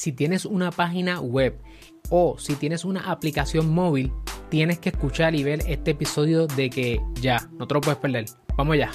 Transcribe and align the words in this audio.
Si 0.00 0.12
tienes 0.12 0.46
una 0.46 0.70
página 0.70 1.20
web 1.20 1.60
o 2.08 2.38
si 2.38 2.54
tienes 2.54 2.86
una 2.86 3.10
aplicación 3.10 3.68
móvil, 3.68 4.10
tienes 4.48 4.78
que 4.78 4.88
escuchar 4.88 5.34
y 5.34 5.42
ver 5.42 5.60
este 5.66 5.90
episodio 5.90 6.46
de 6.46 6.70
que 6.70 7.02
ya, 7.20 7.50
no 7.58 7.66
te 7.66 7.74
lo 7.74 7.82
puedes 7.82 7.98
perder. 7.98 8.24
Vamos 8.56 8.78
ya. 8.78 8.90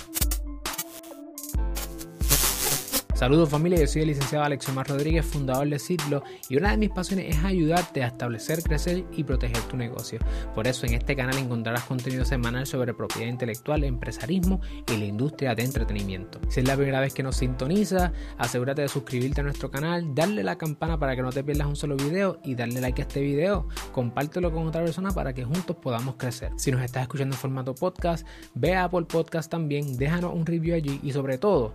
Saludos 3.25 3.49
familia, 3.49 3.79
yo 3.79 3.87
soy 3.87 4.03
el 4.03 4.09
licenciado 4.09 4.45
Alexiomar 4.45 4.87
Rodríguez, 4.87 5.25
fundador 5.25 5.67
de 5.67 5.79
Ciclo 5.79 6.21
y 6.47 6.57
una 6.57 6.69
de 6.69 6.77
mis 6.77 6.91
pasiones 6.91 7.35
es 7.35 7.43
ayudarte 7.43 8.03
a 8.03 8.07
establecer, 8.09 8.61
crecer 8.61 9.03
y 9.13 9.23
proteger 9.23 9.57
tu 9.63 9.77
negocio. 9.77 10.19
Por 10.53 10.67
eso 10.67 10.85
en 10.85 10.93
este 10.93 11.15
canal 11.15 11.35
encontrarás 11.39 11.85
contenido 11.85 12.23
semanal 12.23 12.67
sobre 12.67 12.93
propiedad 12.93 13.27
intelectual, 13.27 13.83
empresarismo 13.83 14.61
y 14.93 14.97
la 14.97 15.05
industria 15.05 15.55
de 15.55 15.63
entretenimiento. 15.63 16.39
Si 16.49 16.59
es 16.59 16.67
la 16.67 16.75
primera 16.75 16.99
vez 16.99 17.15
que 17.15 17.23
nos 17.23 17.37
sintoniza, 17.37 18.13
asegúrate 18.37 18.83
de 18.83 18.89
suscribirte 18.89 19.41
a 19.41 19.43
nuestro 19.43 19.71
canal, 19.71 20.13
darle 20.13 20.43
la 20.43 20.59
campana 20.59 20.99
para 20.99 21.15
que 21.15 21.23
no 21.23 21.31
te 21.31 21.43
pierdas 21.43 21.65
un 21.65 21.75
solo 21.75 21.95
video 21.95 22.39
y 22.43 22.53
darle 22.53 22.79
like 22.79 23.01
a 23.01 23.05
este 23.07 23.21
video, 23.21 23.67
compártelo 23.91 24.51
con 24.51 24.67
otra 24.67 24.83
persona 24.83 25.09
para 25.09 25.33
que 25.33 25.43
juntos 25.43 25.75
podamos 25.77 26.17
crecer. 26.17 26.51
Si 26.57 26.71
nos 26.71 26.83
estás 26.83 27.01
escuchando 27.01 27.35
en 27.35 27.41
formato 27.41 27.73
podcast, 27.73 28.27
ve 28.53 28.75
a 28.75 28.83
Apple 28.83 29.05
Podcast 29.05 29.49
también, 29.49 29.97
déjanos 29.97 30.31
un 30.31 30.45
review 30.45 30.75
allí 30.75 30.99
y 31.01 31.11
sobre 31.11 31.39
todo, 31.39 31.73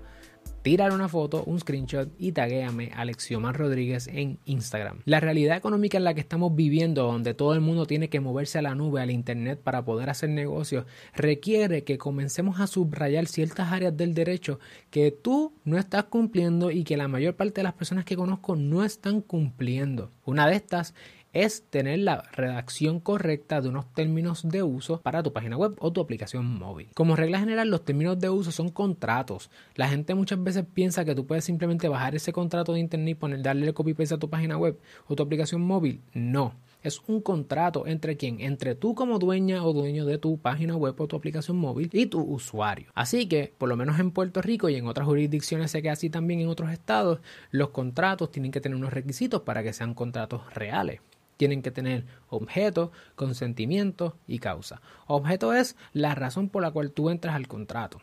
tirar 0.62 0.92
una 0.92 1.08
foto, 1.08 1.42
un 1.44 1.58
screenshot 1.58 2.10
y 2.18 2.32
taguéame 2.32 2.90
Alexiomar 2.94 3.56
Rodríguez 3.56 4.08
en 4.08 4.38
Instagram. 4.44 5.00
La 5.04 5.20
realidad 5.20 5.56
económica 5.56 5.98
en 5.98 6.04
la 6.04 6.14
que 6.14 6.20
estamos 6.20 6.54
viviendo, 6.54 7.04
donde 7.04 7.34
todo 7.34 7.54
el 7.54 7.60
mundo 7.60 7.86
tiene 7.86 8.08
que 8.08 8.20
moverse 8.20 8.58
a 8.58 8.62
la 8.62 8.74
nube, 8.74 9.00
al 9.00 9.10
internet 9.10 9.60
para 9.62 9.84
poder 9.84 10.10
hacer 10.10 10.30
negocios, 10.30 10.84
requiere 11.14 11.84
que 11.84 11.98
comencemos 11.98 12.60
a 12.60 12.66
subrayar 12.66 13.26
ciertas 13.26 13.72
áreas 13.72 13.96
del 13.96 14.14
derecho 14.14 14.60
que 14.90 15.10
tú 15.10 15.54
no 15.64 15.78
estás 15.78 16.04
cumpliendo 16.04 16.70
y 16.70 16.84
que 16.84 16.96
la 16.96 17.08
mayor 17.08 17.34
parte 17.34 17.60
de 17.60 17.64
las 17.64 17.74
personas 17.74 18.04
que 18.04 18.16
conozco 18.16 18.56
no 18.56 18.84
están 18.84 19.20
cumpliendo. 19.20 20.10
Una 20.30 20.46
de 20.46 20.54
estas 20.54 20.94
es 21.32 21.64
tener 21.70 21.98
la 21.98 22.22
redacción 22.30 23.00
correcta 23.00 23.60
de 23.60 23.68
unos 23.68 23.92
términos 23.94 24.48
de 24.48 24.62
uso 24.62 25.00
para 25.00 25.24
tu 25.24 25.32
página 25.32 25.56
web 25.56 25.74
o 25.80 25.92
tu 25.92 26.00
aplicación 26.00 26.46
móvil. 26.46 26.88
Como 26.94 27.16
regla 27.16 27.40
general, 27.40 27.68
los 27.68 27.84
términos 27.84 28.16
de 28.20 28.30
uso 28.30 28.52
son 28.52 28.68
contratos. 28.68 29.50
La 29.74 29.88
gente 29.88 30.14
muchas 30.14 30.40
veces 30.40 30.64
piensa 30.72 31.04
que 31.04 31.16
tú 31.16 31.26
puedes 31.26 31.44
simplemente 31.44 31.88
bajar 31.88 32.14
ese 32.14 32.32
contrato 32.32 32.74
de 32.74 32.78
internet 32.78 33.08
y 33.08 33.14
poner, 33.16 33.42
darle 33.42 33.66
el 33.66 33.74
copy 33.74 33.92
paste 33.92 34.14
a 34.14 34.18
tu 34.18 34.30
página 34.30 34.56
web 34.56 34.78
o 35.08 35.16
tu 35.16 35.24
aplicación 35.24 35.62
móvil. 35.62 36.00
No. 36.14 36.54
Es 36.82 37.00
un 37.06 37.20
contrato 37.20 37.86
entre 37.86 38.16
quién? 38.16 38.40
Entre 38.40 38.74
tú 38.74 38.94
como 38.94 39.18
dueña 39.18 39.64
o 39.64 39.72
dueño 39.72 40.06
de 40.06 40.18
tu 40.18 40.38
página 40.38 40.76
web 40.76 40.94
o 40.98 41.06
tu 41.06 41.16
aplicación 41.16 41.58
móvil 41.58 41.90
y 41.92 42.06
tu 42.06 42.20
usuario. 42.20 42.90
Así 42.94 43.26
que, 43.26 43.52
por 43.58 43.68
lo 43.68 43.76
menos 43.76 43.98
en 43.98 44.10
Puerto 44.10 44.40
Rico 44.42 44.68
y 44.68 44.76
en 44.76 44.86
otras 44.86 45.06
jurisdicciones, 45.06 45.70
sé 45.70 45.82
que 45.82 45.90
así 45.90 46.10
también 46.10 46.40
en 46.40 46.48
otros 46.48 46.70
estados, 46.70 47.20
los 47.50 47.70
contratos 47.70 48.30
tienen 48.30 48.50
que 48.50 48.60
tener 48.60 48.76
unos 48.76 48.92
requisitos 48.92 49.42
para 49.42 49.62
que 49.62 49.72
sean 49.72 49.94
contratos 49.94 50.54
reales 50.54 51.00
tienen 51.40 51.62
que 51.62 51.70
tener 51.70 52.04
objeto, 52.28 52.92
consentimiento 53.14 54.18
y 54.26 54.40
causa. 54.40 54.82
Objeto 55.06 55.54
es 55.54 55.74
la 55.94 56.14
razón 56.14 56.50
por 56.50 56.60
la 56.60 56.70
cual 56.70 56.92
tú 56.92 57.08
entras 57.08 57.34
al 57.34 57.48
contrato. 57.48 57.98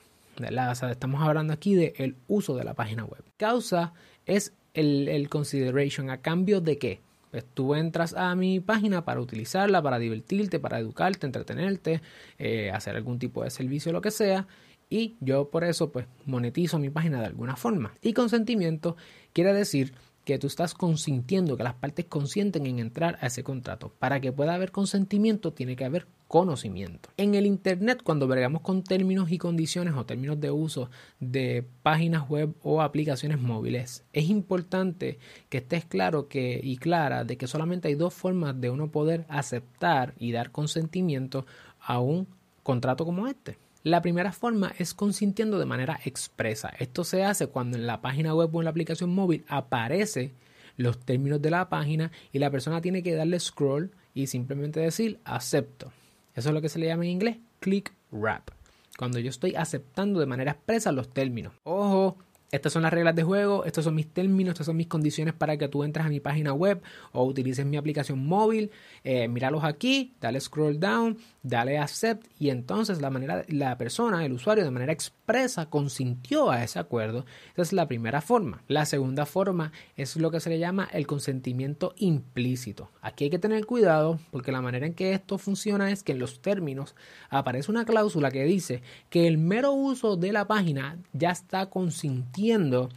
estamos 0.90 1.22
hablando 1.22 1.54
aquí 1.54 1.76
del 1.76 2.16
uso 2.28 2.56
de 2.56 2.64
la 2.64 2.74
página 2.74 3.06
web. 3.06 3.24
Causa 3.38 3.94
es 4.26 4.54
el, 4.74 5.30
consideration. 5.30 6.10
¿A 6.10 6.22
cambio 6.22 6.62
de 6.62 6.80
qué? 6.80 7.02
Pues 7.32 7.46
tú 7.54 7.76
entras 7.76 8.14
a 8.14 8.36
mi 8.36 8.60
página 8.60 9.06
para 9.06 9.20
utilizarla, 9.20 9.82
para 9.82 10.00
divertirte, 10.00 10.60
para 10.60 10.80
educarte, 10.80 11.26
entretenerte, 11.26 12.02
eh, 12.38 12.72
hacer 12.72 12.96
algún 12.96 13.20
tipo 13.20 13.44
de 13.44 13.50
servicio, 13.50 13.92
lo 13.92 14.02
que 14.02 14.12
sea. 14.12 14.48
Y 14.90 15.18
yo 15.20 15.50
por 15.50 15.64
eso 15.64 15.92
pues 15.92 16.08
monetizo 16.26 16.80
mi 16.80 16.90
página 16.90 17.20
de 17.20 17.28
alguna 17.28 17.56
forma. 17.56 17.94
Y 18.02 18.14
consentimiento 18.14 18.96
quiere 19.34 19.54
decir 19.54 19.94
que 20.28 20.38
tú 20.38 20.48
estás 20.48 20.74
consintiendo, 20.74 21.56
que 21.56 21.64
las 21.64 21.76
partes 21.76 22.04
consienten 22.04 22.66
en 22.66 22.80
entrar 22.80 23.18
a 23.22 23.28
ese 23.28 23.46
contrato. 23.46 23.94
Para 23.98 24.20
que 24.20 24.34
pueda 24.34 24.56
haber 24.56 24.74
consentimiento 24.74 25.54
tiene 25.54 25.78
que 25.78 25.86
haber 25.86 26.06
conocimiento. 26.28 27.08
En 27.16 27.34
el 27.34 27.46
Internet, 27.46 28.02
cuando 28.04 28.28
vergamos 28.28 28.62
con 28.62 28.84
términos 28.84 29.32
y 29.32 29.38
condiciones 29.38 29.94
o 29.94 30.06
términos 30.06 30.38
de 30.42 30.52
uso 30.52 30.90
de 31.22 31.66
páginas 31.82 32.28
web 32.28 32.54
o 32.62 32.82
aplicaciones 32.82 33.40
móviles, 33.40 34.04
es 34.12 34.30
importante 34.30 35.18
que 35.48 35.60
estés 35.60 35.86
claro 35.86 36.28
que, 36.28 36.60
y 36.62 36.76
clara 36.76 37.24
de 37.24 37.38
que 37.38 37.48
solamente 37.48 37.88
hay 37.88 37.96
dos 37.96 38.14
formas 38.14 38.60
de 38.60 38.70
uno 38.70 38.92
poder 38.92 39.26
aceptar 39.30 40.14
y 40.20 40.34
dar 40.34 40.52
consentimiento 40.52 41.46
a 41.80 42.02
un 42.02 42.28
contrato 42.64 43.06
como 43.06 43.28
este. 43.28 43.58
La 43.88 44.02
primera 44.02 44.34
forma 44.34 44.74
es 44.78 44.94
consintiendo 44.94 45.60
de 45.60 45.66
manera 45.66 45.98
expresa. 46.04 46.74
Esto 46.78 47.06
se 47.06 47.24
hace 47.24 47.48
cuando 47.48 47.78
en 47.78 47.88
la 47.88 48.02
página 48.02 48.36
web 48.36 48.54
o 48.54 48.60
en 48.60 48.66
la 48.66 48.72
aplicación 48.72 49.16
móvil 49.16 49.46
aparece 49.48 50.34
los 50.76 51.00
términos 51.00 51.42
de 51.42 51.52
la 51.52 51.70
página 51.70 52.12
y 52.34 52.40
la 52.40 52.52
persona 52.52 52.82
tiene 52.82 53.02
que 53.02 53.16
darle 53.16 53.40
scroll 53.40 53.92
y 54.14 54.28
simplemente 54.28 54.82
decir 54.82 55.22
acepto. 55.24 55.94
Eso 56.36 56.50
es 56.50 56.54
lo 56.54 56.62
que 56.62 56.68
se 56.68 56.80
le 56.80 56.88
llama 56.88 57.06
en 57.06 57.12
inglés 57.12 57.38
click 57.62 57.94
wrap. 58.12 58.50
Cuando 58.98 59.20
yo 59.20 59.30
estoy 59.30 59.56
aceptando 59.56 60.20
de 60.20 60.26
manera 60.26 60.52
expresa 60.52 60.92
los 60.92 61.08
términos. 61.08 61.54
Ojo, 61.64 62.18
estas 62.52 62.72
son 62.72 62.84
las 62.84 62.94
reglas 62.94 63.16
de 63.16 63.24
juego, 63.24 63.66
estos 63.66 63.84
son 63.84 63.96
mis 63.96 64.08
términos, 64.08 64.54
estas 64.54 64.68
son 64.68 64.78
mis 64.78 64.88
condiciones 64.88 65.34
para 65.34 65.58
que 65.58 65.68
tú 65.68 65.84
entres 65.84 66.06
a 66.06 66.10
mi 66.10 66.20
página 66.20 66.54
web 66.54 66.82
o 67.12 67.26
utilices 67.26 67.66
mi 67.66 67.78
aplicación 67.78 68.26
móvil. 68.26 68.72
Eh, 69.04 69.28
míralos 69.28 69.64
aquí, 69.64 70.16
dale 70.22 70.40
scroll 70.40 70.80
down, 70.80 71.18
dale 71.44 71.78
accept 71.78 72.26
y 72.40 72.50
entonces 72.50 73.02
la 73.02 73.10
manera, 73.10 73.44
la 73.50 73.78
persona, 73.78 74.26
el 74.26 74.32
usuario 74.32 74.64
de 74.64 74.72
manera 74.72 74.94
expresa 75.28 75.70
consintió 75.70 76.50
a 76.52 76.64
ese 76.64 76.80
acuerdo. 76.80 77.26
Esa 77.52 77.62
es 77.62 77.74
la 77.74 77.90
primera 77.90 78.22
forma. 78.22 78.64
La 78.70 78.86
segunda 78.86 79.26
forma 79.26 79.74
es 79.98 80.16
lo 80.16 80.32
que 80.32 80.40
se 80.40 80.50
le 80.50 80.58
llama 80.58 80.88
el 80.94 81.06
consentimiento 81.06 81.94
implícito. 81.98 82.92
Aquí 83.02 83.26
hay 83.26 83.30
que 83.30 83.38
tener 83.38 83.66
cuidado 83.66 84.20
porque 84.32 84.54
la 84.54 84.62
manera 84.62 84.86
en 84.86 84.94
que 84.94 85.12
esto 85.12 85.38
funciona 85.38 85.92
es 85.92 86.02
que 86.02 86.14
en 86.14 86.20
los 86.20 86.42
términos 86.42 86.96
aparece 87.30 87.70
una 87.70 87.84
cláusula 87.84 88.32
que 88.32 88.46
dice 88.46 88.82
que 89.10 89.28
el 89.28 89.38
mero 89.38 89.74
uso 89.74 90.16
de 90.16 90.32
la 90.32 90.48
página 90.48 90.98
ya 91.12 91.32
está 91.32 91.70
consintiendo 91.70 92.88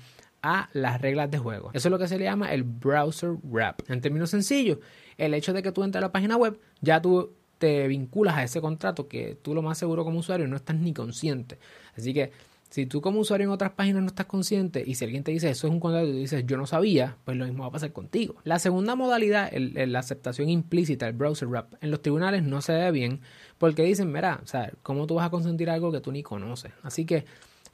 a 0.40 0.70
las 0.72 1.00
reglas 1.00 1.32
de 1.32 1.38
juego. 1.38 1.70
Eso 1.74 1.88
es 1.88 1.90
lo 1.90 1.98
que 1.98 2.06
se 2.06 2.16
le 2.16 2.26
llama 2.26 2.52
el 2.52 2.62
browser 2.62 3.38
wrap. 3.42 3.80
En 3.90 4.00
términos 4.00 4.30
sencillos, 4.30 4.78
el 5.18 5.34
hecho 5.34 5.52
de 5.52 5.64
que 5.64 5.72
tú 5.72 5.82
entres 5.82 6.00
a 6.00 6.06
la 6.06 6.12
página 6.12 6.36
web, 6.36 6.60
ya 6.80 7.02
tú 7.02 7.32
te 7.60 7.86
vinculas 7.88 8.36
a 8.36 8.42
ese 8.42 8.60
contrato 8.60 9.06
que 9.06 9.36
tú 9.40 9.54
lo 9.54 9.60
más 9.60 9.76
seguro 9.76 10.02
como 10.02 10.18
usuario 10.18 10.48
no 10.48 10.56
estás 10.56 10.76
ni 10.76 10.94
consciente. 10.94 11.58
Así 11.94 12.14
que 12.14 12.32
si 12.70 12.86
tú 12.86 13.02
como 13.02 13.20
usuario 13.20 13.44
en 13.44 13.50
otras 13.50 13.72
páginas 13.72 14.00
no 14.00 14.08
estás 14.08 14.24
consciente 14.24 14.82
y 14.84 14.94
si 14.94 15.04
alguien 15.04 15.24
te 15.24 15.30
dice 15.30 15.50
eso 15.50 15.66
es 15.66 15.72
un 15.72 15.78
contrato 15.78 16.08
y 16.08 16.12
tú 16.12 16.16
dices 16.16 16.44
yo 16.46 16.56
no 16.56 16.66
sabía, 16.66 17.18
pues 17.24 17.36
lo 17.36 17.44
mismo 17.44 17.64
va 17.64 17.68
a 17.68 17.72
pasar 17.72 17.92
contigo. 17.92 18.36
La 18.44 18.58
segunda 18.58 18.94
modalidad, 18.94 19.52
la 19.52 19.98
aceptación 19.98 20.48
implícita, 20.48 21.06
el 21.06 21.12
browser 21.12 21.48
wrap, 21.48 21.74
en 21.82 21.90
los 21.90 22.00
tribunales 22.00 22.42
no 22.42 22.62
se 22.62 22.72
ve 22.72 22.90
bien 22.92 23.20
porque 23.58 23.82
dicen, 23.82 24.10
mira, 24.10 24.40
o 24.42 24.46
sea, 24.46 24.72
¿cómo 24.82 25.06
tú 25.06 25.16
vas 25.16 25.26
a 25.26 25.30
consentir 25.30 25.68
algo 25.68 25.92
que 25.92 26.00
tú 26.00 26.12
ni 26.12 26.22
conoces? 26.22 26.72
Así 26.82 27.04
que 27.04 27.26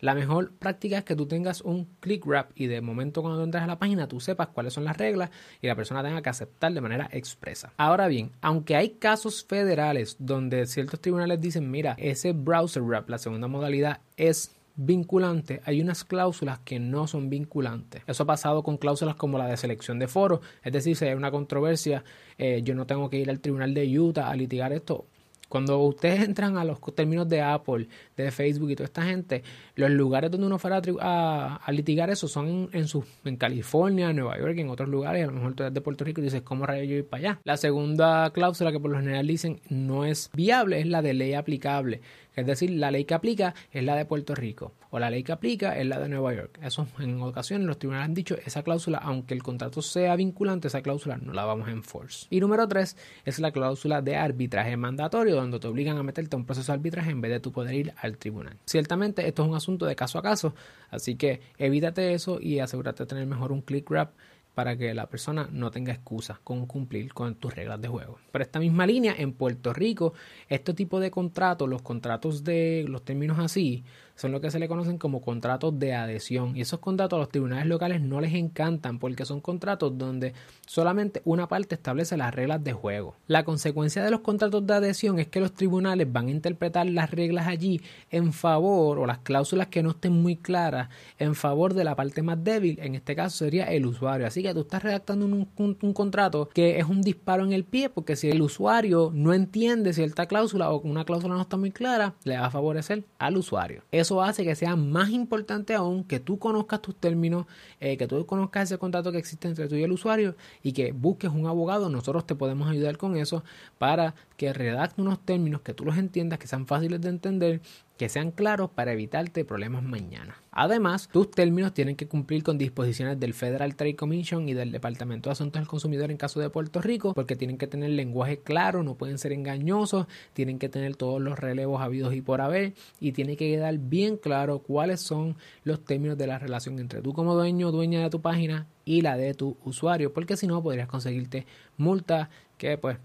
la 0.07 0.15
mejor 0.15 0.53
práctica 0.53 0.99
es 0.99 1.05
que 1.05 1.17
tú 1.17 1.27
tengas 1.27 1.63
un 1.63 1.85
click 1.99 2.25
wrap 2.25 2.53
y 2.55 2.69
de 2.69 2.81
momento 2.81 3.23
cuando 3.23 3.43
entras 3.43 3.65
a 3.65 3.67
la 3.67 3.81
página 3.81 4.07
tú 4.07 4.21
sepas 4.21 4.47
cuáles 4.47 4.73
son 4.73 4.85
las 4.85 4.97
reglas 4.97 5.31
y 5.61 5.67
la 5.67 5.75
persona 5.75 6.01
tenga 6.01 6.23
que 6.23 6.29
aceptar 6.29 6.73
de 6.73 6.81
manera 6.81 7.09
expresa. 7.11 7.73
Ahora 7.77 8.07
bien, 8.07 8.31
aunque 8.41 8.77
hay 8.77 8.91
casos 8.91 9.45
federales 9.45 10.15
donde 10.21 10.67
ciertos 10.67 11.01
tribunales 11.01 11.41
dicen, 11.41 11.73
mira, 11.73 11.97
ese 11.99 12.31
browser 12.31 12.85
wrap, 12.85 13.11
la 13.11 13.19
segunda 13.19 13.49
modalidad, 13.49 13.99
es 14.17 14.55
vinculante, 14.77 15.61
hay 15.65 15.81
unas 15.81 16.05
cláusulas 16.05 16.61
que 16.61 16.79
no 16.79 17.09
son 17.09 17.29
vinculantes. 17.29 18.03
Eso 18.07 18.23
ha 18.23 18.27
pasado 18.27 18.63
con 18.63 18.77
cláusulas 18.77 19.17
como 19.17 19.39
la 19.39 19.49
de 19.49 19.57
selección 19.57 19.99
de 19.99 20.07
foros, 20.07 20.39
es 20.63 20.73
decir, 20.73 20.95
si 20.95 21.05
hay 21.05 21.15
una 21.15 21.33
controversia, 21.33 22.05
eh, 22.39 22.61
yo 22.63 22.77
no 22.77 22.87
tengo 22.87 23.11
que 23.11 23.19
ir 23.19 23.29
al 23.29 23.41
tribunal 23.41 23.75
de 23.75 23.99
Utah 23.99 24.31
a 24.31 24.37
litigar 24.37 24.73
esto. 24.73 25.07
Cuando 25.49 25.79
ustedes 25.79 26.23
entran 26.23 26.57
a 26.57 26.65
los 26.65 26.81
términos 26.95 27.29
de 27.29 27.41
Apple, 27.41 27.89
de 28.17 28.31
Facebook 28.31 28.71
y 28.71 28.77
toda 28.77 28.87
esta 28.87 29.03
gente, 29.03 29.43
los 29.77 29.91
lugares 29.91 30.31
donde 30.31 30.47
uno 30.47 30.59
fuera 30.59 30.83
a, 31.01 31.73
litigar 31.73 32.11
eso 32.11 32.27
son 32.27 32.69
en, 32.73 32.89
su, 32.89 33.05
en 33.25 33.37
California, 33.37 34.11
en 34.11 34.17
Nueva 34.17 34.39
York 34.39 34.55
y 34.57 34.61
en 34.63 34.71
otros 34.71 34.89
lugares. 34.89 35.25
A 35.25 35.27
lo 35.27 35.33
mejor 35.33 35.55
tú 35.55 35.63
eres 35.63 35.75
de 35.75 35.81
Puerto 35.81 36.05
Rico 36.05 36.21
y 36.21 36.25
dices, 36.25 36.43
¿cómo 36.43 36.67
rayos 36.67 36.89
yo 36.89 36.97
ir 36.97 37.07
para 37.07 37.21
allá? 37.21 37.41
La 37.45 37.57
segunda 37.57 38.31
cláusula 38.31 38.73
que 38.73 38.81
por 38.81 38.91
lo 38.91 38.99
general 38.99 39.27
dicen 39.27 39.61
no 39.69 40.05
es 40.05 40.31
viable 40.35 40.81
es 40.81 40.87
la 40.87 41.03
de 41.03 41.15
ley 41.15 41.35
aplicable. 41.35 42.01
Es 42.37 42.47
decir, 42.47 42.71
la 42.71 42.91
ley 42.91 43.05
que 43.05 43.15
aplica 43.15 43.55
es 43.73 43.83
la 43.83 43.97
de 43.97 44.05
Puerto 44.05 44.35
Rico 44.35 44.75
o 44.91 44.99
la 44.99 45.11
ley 45.11 45.23
que 45.23 45.33
aplica 45.33 45.77
es 45.77 45.87
la 45.87 45.99
de 45.99 46.09
Nueva 46.09 46.35
York. 46.35 46.59
Eso 46.63 46.87
en 47.01 47.21
ocasiones 47.21 47.67
los 47.67 47.79
tribunales 47.79 48.07
han 48.07 48.15
dicho 48.15 48.37
esa 48.45 48.63
cláusula, 48.63 48.99
aunque 48.99 49.35
el 49.35 49.43
contrato 49.43 49.83
sea 49.83 50.15
vinculante, 50.17 50.69
esa 50.69 50.83
cláusula 50.83 51.17
no 51.17 51.33
la 51.33 51.45
vamos 51.45 51.69
a 51.69 51.73
enforce. 51.73 52.27
Y 52.31 52.41
número 52.41 52.69
tres 52.69 52.97
es 53.25 53.39
la 53.39 53.51
cláusula 53.51 54.03
de 54.03 54.17
arbitraje 54.17 54.77
mandatorio, 54.77 55.35
donde 55.35 55.59
te 55.59 55.67
obligan 55.67 55.97
a 55.97 56.03
meterte 56.03 56.37
a 56.37 56.39
un 56.39 56.45
proceso 56.45 56.73
de 56.73 56.77
arbitraje 56.77 57.11
en 57.11 57.21
vez 57.21 57.33
de 57.33 57.41
tú 57.41 57.53
poder 57.53 57.75
ir 57.75 57.95
al 58.01 58.19
tribunal. 58.19 58.59
Ciertamente 58.67 59.27
esto 59.27 59.43
es 59.43 59.49
un 59.49 59.57
asunto 59.57 59.87
de 59.87 59.97
caso 59.97 60.19
a 60.19 60.23
caso, 60.23 60.55
así 60.91 61.17
que 61.17 61.41
evítate 61.59 62.13
eso 62.13 62.39
y 62.41 62.59
asegúrate 62.59 63.05
de 63.05 63.07
tener 63.07 63.27
mejor 63.27 63.53
un 63.53 63.63
click 63.63 63.91
wrap 63.91 64.13
para 64.57 64.75
que 64.75 64.95
la 64.95 65.07
persona 65.07 65.51
no 65.53 65.71
tenga 65.71 65.93
excusa 65.93 66.41
con 66.43 66.65
cumplir 66.65 67.13
con 67.13 67.35
tus 67.35 67.55
reglas 67.55 67.79
de 67.79 67.89
juego. 67.89 68.19
Por 68.33 68.41
esta 68.41 68.59
misma 68.59 68.87
línea, 68.87 69.15
en 69.19 69.35
Puerto 69.35 69.75
Rico, 69.75 70.15
este 70.49 70.73
tipo 70.73 70.99
de 70.99 71.11
contratos, 71.11 71.69
los 71.69 71.83
contratos 71.83 72.43
de 72.43 72.87
los 72.89 73.05
términos 73.05 73.39
así, 73.39 73.85
son 74.17 74.33
lo 74.33 74.41
que 74.41 74.51
se 74.51 74.59
le 74.59 74.69
conocen 74.69 74.99
como 74.99 75.21
contratos 75.21 75.79
de 75.79 75.95
adhesión. 75.95 76.57
Y 76.57 76.63
esos 76.63 76.81
contratos 76.81 77.17
a 77.17 77.21
los 77.21 77.29
tribunales 77.29 77.67
locales 77.67 78.01
no 78.01 78.21
les 78.21 78.35
encantan 78.35 78.99
porque 78.99 79.25
son 79.25 79.41
contratos 79.41 79.97
donde 79.97 80.35
solamente 80.67 81.23
una 81.25 81.47
parte 81.49 81.75
establece 81.75 82.17
las 82.17 82.35
reglas 82.35 82.65
de 82.65 82.73
juego. 82.73 83.15
La 83.27 83.45
consecuencia 83.45 84.03
de 84.03 84.11
los 84.11 84.21
contratos 84.21 84.67
de 84.67 84.75
adhesión 84.75 85.19
es 85.19 85.29
que 85.29 85.41
los 85.41 85.53
tribunales 85.53 86.11
van 86.11 86.29
a 86.29 86.31
interpretar 86.31 86.87
las 86.87 87.11
reglas 87.11 87.47
allí 87.47 87.81
en 88.11 88.33
favor 88.33 88.99
o 88.99 89.07
las 89.07 89.19
cláusulas 89.19 89.69
que 89.69 89.83
no 89.83 89.91
estén 89.91 90.13
muy 90.13 90.37
claras 90.37 90.89
en 91.19 91.35
favor 91.35 91.75
de 91.75 91.85
la 91.85 91.95
parte 91.95 92.23
más 92.23 92.43
débil, 92.43 92.79
en 92.81 92.95
este 92.95 93.15
caso 93.15 93.37
sería 93.37 93.65
el 93.65 93.87
usuario. 93.87 94.27
Así 94.27 94.43
que 94.43 94.55
tú 94.55 94.61
estás 94.61 94.83
redactando 94.83 95.27
un, 95.27 95.49
un 95.57 95.93
contrato 95.93 96.49
que 96.53 96.79
es 96.79 96.87
un 96.87 97.03
disparo 97.03 97.45
en 97.45 97.53
el 97.53 97.65
pie 97.65 97.91
porque 97.91 98.17
si 98.17 98.31
el 98.31 98.43
usuario 98.43 99.11
no 99.15 99.35
entiende 99.35 99.93
cierta 99.93 100.27
cláusula 100.27 100.71
o 100.71 100.81
una 100.81 101.05
cláusula 101.05 101.35
no 101.35 101.43
está 101.43 101.57
muy 101.57 101.71
clara, 101.71 102.15
le 102.25 102.39
va 102.39 102.47
a 102.47 102.51
favorecer 102.51 103.05
al 103.19 103.37
usuario. 103.37 103.83
Hace 104.23 104.45
que 104.45 104.55
sea 104.55 104.77
más 104.77 105.11
importante 105.11 105.75
aún 105.75 106.05
que 106.05 106.21
tú 106.21 106.39
conozcas 106.39 106.83
tus 106.83 106.95
términos, 106.97 107.47
eh, 107.81 107.97
que 107.97 108.07
tú 108.07 108.25
conozcas 108.27 108.65
ese 108.65 108.79
contrato 108.79 109.13
que 109.13 109.19
existe 109.19 109.49
entre 109.49 109.69
tú 109.69 109.75
y 109.75 109.83
el 109.83 109.93
usuario 109.93 110.37
y 110.63 110.73
que 110.73 110.93
busques 110.93 111.31
un 111.31 111.47
abogado. 111.47 111.89
Nosotros 111.89 112.27
te 112.27 112.35
podemos 112.35 112.69
ayudar 112.69 112.97
con 112.97 113.17
eso 113.17 113.45
para 113.79 114.15
que 114.37 114.53
redacte 114.53 115.01
unos 115.03 115.19
términos 115.21 115.61
que 115.61 115.75
tú 115.75 115.85
los 115.85 115.97
entiendas, 115.99 116.39
que 116.39 116.47
sean 116.47 116.67
fáciles 116.67 117.01
de 117.01 117.09
entender 117.09 117.61
que 117.97 118.09
sean 118.09 118.31
claros 118.31 118.71
para 118.71 118.93
evitarte 118.93 119.45
problemas 119.45 119.83
mañana. 119.83 120.37
Además, 120.59 121.11
tus 121.13 121.31
términos 121.31 121.75
tienen 121.75 121.97
que 121.97 122.09
cumplir 122.09 122.43
con 122.43 122.57
disposiciones 122.57 123.21
del 123.21 123.35
Federal 123.35 123.77
Trade 123.77 123.95
Commission 123.95 124.49
y 124.49 124.55
del 124.55 124.73
Departamento 124.73 125.29
de 125.29 125.33
Asuntos 125.33 125.61
del 125.61 125.69
Consumidor 125.69 126.11
en 126.11 126.17
caso 126.17 126.41
de 126.41 126.49
Puerto 126.49 126.81
Rico, 126.81 127.13
porque 127.13 127.37
tienen 127.37 127.59
que 127.59 127.67
tener 127.67 127.91
lenguaje 127.91 128.39
claro, 128.39 128.83
no 128.83 128.95
pueden 128.95 129.19
ser 129.19 129.33
engañosos, 129.33 130.07
tienen 130.33 130.59
que 130.59 130.71
tener 130.71 130.97
todos 130.97 131.21
los 131.21 131.39
relevos 131.39 131.83
habidos 131.83 132.15
y 132.15 132.23
por 132.23 132.41
haber, 132.41 132.73
y 133.01 133.13
tiene 133.13 133.37
que 133.37 133.51
quedar 133.51 133.77
bien 133.77 134.17
claro 134.17 134.61
cuáles 134.61 135.03
son 135.03 135.37
los 135.63 135.85
términos 135.85 136.17
de 136.17 136.27
la 136.27 136.39
relación 136.39 136.79
entre 136.79 137.03
tú 137.03 137.13
como 137.13 137.35
dueño 137.35 137.69
o 137.69 137.73
dueña 137.73 138.01
de 138.01 138.09
tu 138.09 138.23
página 138.23 138.67
y 138.87 139.03
la 139.03 139.19
de 139.19 139.35
tu 139.35 139.59
usuario, 139.63 140.15
porque 140.15 140.39
si 140.39 140.47
no 140.47 140.63
podrías 140.63 140.89
conseguirte 140.89 141.45
multas 141.77 142.31
que 142.57 142.79
pues 142.79 142.97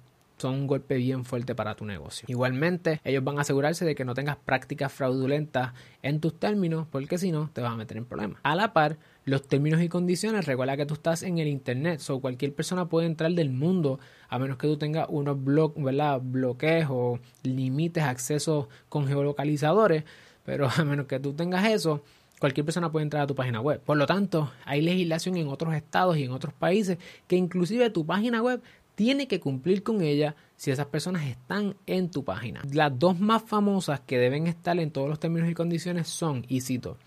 son 0.42 0.56
un 0.56 0.68
golpe 0.68 0.96
bien 0.98 1.24
fuerte 1.26 1.56
para 1.56 1.76
tu 1.76 1.86
negocio. 1.86 2.26
Igualmente, 2.28 3.00
ellos 3.04 3.24
van 3.24 3.38
a 3.38 3.42
asegurarse 3.42 3.86
de 3.86 3.96
que 3.96 4.06
no 4.06 4.14
tengas 4.14 4.38
prácticas 4.38 4.92
fraudulentas 4.92 5.74
en 6.02 6.20
tus 6.20 6.38
términos, 6.40 6.88
porque 6.92 7.18
si 7.18 7.32
no, 7.32 7.50
te 7.54 7.62
vas 7.62 7.74
a 7.74 7.76
meter 7.78 7.98
en 7.98 8.06
problemas. 8.06 8.40
A 8.44 8.56
la 8.56 8.74
par, 8.74 8.98
los 9.24 9.48
términos 9.48 9.82
y 9.82 9.88
condiciones, 9.88 10.46
recuerda 10.46 10.76
que 10.76 10.86
tú 10.86 10.96
estás 10.96 11.24
en 11.24 11.38
el 11.38 11.48
internet, 11.48 12.02
o 12.10 12.20
cualquier 12.20 12.54
persona 12.54 12.90
puede 12.90 13.08
entrar 13.08 13.32
del 13.32 13.52
mundo, 13.52 14.00
a 14.30 14.40
menos 14.40 14.58
que 14.58 14.68
tú 14.68 14.78
tengas 14.78 15.08
unos 15.10 15.38
bloqueos 15.44 16.88
o 16.90 17.20
limites 17.44 18.04
accesos 18.04 18.68
con 18.90 19.08
geolocalizadores, 19.08 20.04
pero 20.44 20.68
a 20.76 20.84
menos 20.84 21.06
que 21.06 21.20
tú 21.20 21.34
tengas 21.34 21.66
eso, 21.66 22.04
cualquier 22.40 22.66
persona 22.66 22.92
puede 22.92 23.04
entrar 23.04 23.22
a 23.22 23.28
tu 23.28 23.36
página 23.36 23.62
web. 23.62 23.80
Por 23.82 23.98
lo 23.98 24.08
tanto, 24.08 24.52
hay 24.66 24.82
legislación 24.82 25.38
en 25.38 25.48
otros 25.48 25.76
estados 25.76 26.18
y 26.18 26.24
en 26.24 26.32
otros 26.32 26.54
países 26.54 26.98
que 27.28 27.36
inclusive 27.36 27.92
tu 27.92 28.04
página 28.04 28.42
web 28.42 28.64
tiene 28.96 29.28
que 29.28 29.40
cumplir 29.40 29.84
con 29.84 30.02
ella 30.02 30.36
si 30.56 30.72
esas 30.72 30.86
personas 30.88 31.26
están 31.26 31.76
en 31.86 32.12
tu 32.12 32.24
página. 32.24 32.62
Las 32.72 32.98
dos 32.98 33.20
más 33.20 33.44
famosas 33.44 34.02
que 34.02 34.18
deben 34.18 34.48
estar 34.48 34.80
en 34.80 34.92
todos 34.92 35.10
los 35.10 35.20
términos 35.20 35.50
y 35.50 35.54
condiciones 35.54 36.08
son, 36.08 36.46
y 36.48 36.62
cito, 36.62 36.98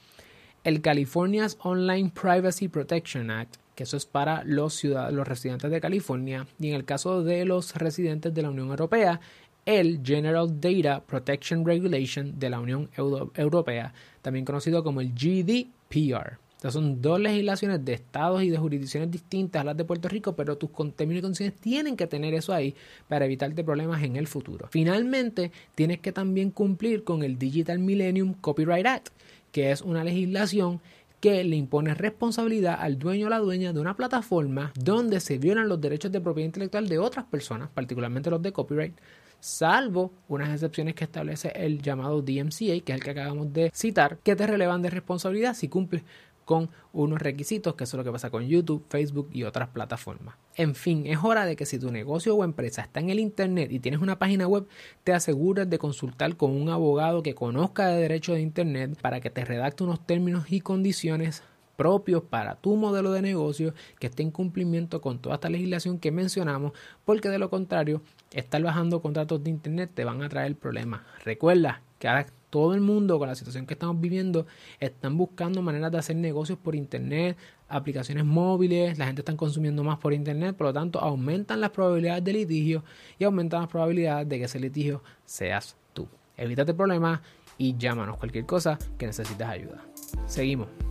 el 0.64 0.80
California's 0.80 1.58
Online 1.62 2.10
Privacy 2.10 2.68
Protection 2.68 3.30
Act, 3.30 3.56
que 3.74 3.84
eso 3.84 3.96
es 3.96 4.06
para 4.06 4.42
los, 4.44 4.82
los 4.84 5.28
residentes 5.28 5.70
de 5.70 5.80
California, 5.80 6.46
y 6.58 6.68
en 6.68 6.74
el 6.74 6.84
caso 6.84 7.22
de 7.22 7.44
los 7.44 7.74
residentes 7.74 8.32
de 8.32 8.42
la 8.42 8.50
Unión 8.50 8.70
Europea, 8.70 9.20
el 9.66 10.00
General 10.04 10.60
Data 10.60 11.02
Protection 11.04 11.64
Regulation 11.64 12.38
de 12.38 12.50
la 12.50 12.60
Unión 12.60 12.90
Europea, 13.34 13.92
también 14.22 14.44
conocido 14.44 14.82
como 14.84 15.00
el 15.00 15.12
GDPR 15.14 16.38
son 16.70 17.02
dos 17.02 17.20
legislaciones 17.20 17.84
de 17.84 17.92
estados 17.92 18.42
y 18.42 18.50
de 18.50 18.58
jurisdicciones 18.58 19.10
distintas 19.10 19.62
a 19.62 19.64
las 19.64 19.76
de 19.76 19.84
Puerto 19.84 20.08
Rico, 20.08 20.34
pero 20.34 20.56
tus 20.56 20.70
términos 20.94 21.18
y 21.18 21.22
condiciones 21.22 21.54
tienen 21.56 21.96
que 21.96 22.06
tener 22.06 22.34
eso 22.34 22.52
ahí 22.52 22.74
para 23.08 23.24
evitarte 23.24 23.64
problemas 23.64 24.02
en 24.02 24.16
el 24.16 24.26
futuro. 24.26 24.68
Finalmente, 24.70 25.52
tienes 25.74 26.00
que 26.00 26.12
también 26.12 26.50
cumplir 26.50 27.04
con 27.04 27.22
el 27.22 27.38
Digital 27.38 27.78
Millennium 27.78 28.34
Copyright 28.34 28.86
Act, 28.86 29.08
que 29.52 29.70
es 29.70 29.82
una 29.82 30.04
legislación 30.04 30.80
que 31.20 31.42
le 31.42 31.56
impone 31.56 31.94
responsabilidad 31.94 32.76
al 32.78 32.98
dueño 32.98 33.28
o 33.28 33.30
la 33.30 33.38
dueña 33.38 33.72
de 33.72 33.80
una 33.80 33.96
plataforma 33.96 34.72
donde 34.74 35.20
se 35.20 35.38
violan 35.38 35.70
los 35.70 35.80
derechos 35.80 36.12
de 36.12 36.20
propiedad 36.20 36.46
intelectual 36.46 36.86
de 36.86 36.98
otras 36.98 37.24
personas, 37.24 37.70
particularmente 37.72 38.30
los 38.30 38.42
de 38.42 38.52
copyright, 38.52 38.94
salvo 39.40 40.12
unas 40.28 40.50
excepciones 40.50 40.94
que 40.94 41.04
establece 41.04 41.52
el 41.54 41.80
llamado 41.80 42.20
DMCA, 42.20 42.80
que 42.84 42.92
es 42.92 42.94
el 42.94 43.02
que 43.02 43.10
acabamos 43.10 43.52
de 43.52 43.70
citar, 43.74 44.18
que 44.18 44.36
te 44.36 44.46
relevan 44.46 44.82
de 44.82 44.90
responsabilidad 44.90 45.54
si 45.54 45.68
cumples 45.68 46.02
con 46.44 46.70
unos 46.92 47.20
requisitos, 47.20 47.74
que 47.74 47.84
eso 47.84 47.96
es 47.96 47.98
lo 47.98 48.04
que 48.04 48.12
pasa 48.12 48.30
con 48.30 48.46
YouTube, 48.46 48.84
Facebook 48.88 49.28
y 49.32 49.44
otras 49.44 49.68
plataformas. 49.68 50.36
En 50.56 50.74
fin, 50.74 51.06
es 51.06 51.18
hora 51.22 51.46
de 51.46 51.56
que 51.56 51.66
si 51.66 51.78
tu 51.78 51.90
negocio 51.90 52.36
o 52.36 52.44
empresa 52.44 52.82
está 52.82 53.00
en 53.00 53.10
el 53.10 53.18
Internet 53.18 53.72
y 53.72 53.80
tienes 53.80 54.00
una 54.00 54.18
página 54.18 54.46
web, 54.46 54.66
te 55.02 55.12
asegures 55.12 55.68
de 55.68 55.78
consultar 55.78 56.36
con 56.36 56.50
un 56.50 56.68
abogado 56.68 57.22
que 57.22 57.34
conozca 57.34 57.88
de 57.88 58.00
derecho 58.00 58.34
de 58.34 58.40
Internet 58.40 58.98
para 59.00 59.20
que 59.20 59.30
te 59.30 59.44
redacte 59.44 59.84
unos 59.84 60.06
términos 60.06 60.50
y 60.50 60.60
condiciones 60.60 61.42
propios 61.76 62.22
para 62.22 62.56
tu 62.56 62.76
modelo 62.76 63.12
de 63.12 63.22
negocio 63.22 63.74
que 63.98 64.06
esté 64.06 64.22
en 64.22 64.30
cumplimiento 64.30 65.00
con 65.00 65.18
toda 65.18 65.36
esta 65.36 65.50
legislación 65.50 65.98
que 65.98 66.12
mencionamos, 66.12 66.72
porque 67.04 67.28
de 67.28 67.38
lo 67.38 67.50
contrario, 67.50 68.02
estar 68.32 68.62
bajando 68.62 69.02
contratos 69.02 69.42
de 69.42 69.50
Internet 69.50 69.90
te 69.94 70.04
van 70.04 70.22
a 70.22 70.28
traer 70.28 70.56
problemas. 70.56 71.02
Recuerda 71.24 71.82
que 71.98 72.08
ahora 72.08 72.26
todo 72.54 72.72
el 72.72 72.80
mundo 72.80 73.18
con 73.18 73.26
la 73.26 73.34
situación 73.34 73.66
que 73.66 73.74
estamos 73.74 74.00
viviendo 74.00 74.46
están 74.78 75.18
buscando 75.18 75.60
maneras 75.60 75.90
de 75.90 75.98
hacer 75.98 76.14
negocios 76.14 76.56
por 76.56 76.76
internet, 76.76 77.36
aplicaciones 77.68 78.24
móviles, 78.24 78.96
la 78.96 79.06
gente 79.06 79.22
está 79.22 79.36
consumiendo 79.36 79.82
más 79.82 79.98
por 79.98 80.12
internet, 80.12 80.54
por 80.54 80.68
lo 80.68 80.72
tanto 80.72 81.00
aumentan 81.00 81.60
las 81.60 81.70
probabilidades 81.70 82.22
de 82.22 82.32
litigio 82.32 82.84
y 83.18 83.24
aumentan 83.24 83.62
las 83.62 83.68
probabilidades 83.68 84.28
de 84.28 84.38
que 84.38 84.44
ese 84.44 84.60
litigio 84.60 85.02
seas 85.24 85.74
tú. 85.94 86.06
Evítate 86.36 86.74
problemas 86.74 87.22
y 87.58 87.76
llámanos 87.76 88.18
cualquier 88.18 88.46
cosa 88.46 88.78
que 88.98 89.06
necesites 89.06 89.48
ayuda. 89.48 89.84
Seguimos. 90.26 90.83